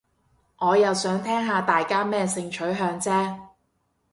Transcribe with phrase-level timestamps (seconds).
[0.57, 3.37] 我又想聽下大家咩性取向啫